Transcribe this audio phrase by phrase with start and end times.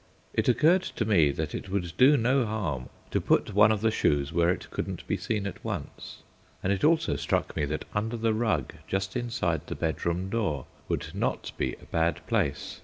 [0.33, 3.91] It occurred to me that it would do no harm to put one of the
[3.91, 6.23] shoes where it couldn't be seen at once,
[6.63, 11.13] and it also struck me that under the rug just inside the bedroom door would
[11.13, 12.79] not be a bad place.